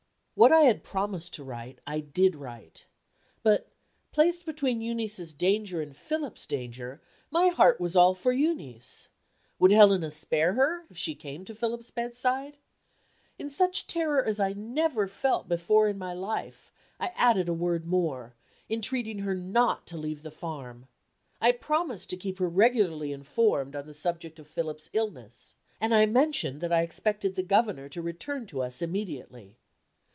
What 0.33 0.51
I 0.53 0.61
had 0.61 0.83
promised 0.83 1.35
to 1.35 1.43
write, 1.43 1.77
I 1.85 1.99
did 1.99 2.35
write. 2.35 2.87
But, 3.43 3.67
placed 4.11 4.43
between 4.43 4.81
Euneece's 4.81 5.35
danger 5.35 5.81
and 5.83 5.95
Philip's 5.95 6.47
danger, 6.47 6.99
my 7.29 7.49
heart 7.49 7.79
was 7.79 7.95
all 7.95 8.15
for 8.15 8.31
Euneece. 8.33 9.07
Would 9.59 9.69
Helena 9.69 10.09
spare 10.09 10.53
her, 10.53 10.85
if 10.89 10.97
she 10.97 11.13
came 11.13 11.45
to 11.45 11.53
Philip's 11.53 11.91
bedside? 11.91 12.57
In 13.37 13.51
such 13.51 13.85
terror 13.85 14.25
as 14.25 14.39
I 14.39 14.53
never 14.53 15.07
felt 15.07 15.47
before 15.47 15.87
in 15.87 15.99
my 15.99 16.13
life, 16.13 16.71
I 16.99 17.11
added 17.15 17.47
a 17.47 17.53
word 17.53 17.85
more, 17.85 18.33
entreating 18.67 19.19
her 19.19 19.35
not 19.35 19.85
to 19.87 19.97
leave 19.97 20.23
the 20.23 20.31
farm. 20.31 20.87
I 21.39 21.51
promised 21.51 22.09
to 22.09 22.17
keep 22.17 22.39
her 22.39 22.49
regularly 22.49 23.11
informed 23.11 23.75
on 23.75 23.85
the 23.85 23.93
subject 23.93 24.39
of 24.39 24.47
Philip's 24.47 24.89
illness; 24.91 25.53
and 25.79 25.93
I 25.93 26.07
mentioned 26.07 26.61
that 26.61 26.73
I 26.73 26.81
expected 26.81 27.35
the 27.35 27.43
Governor 27.43 27.87
to 27.89 28.01
return 28.01 28.47
to 28.47 28.63
us 28.63 28.81
immediately. 28.81 29.57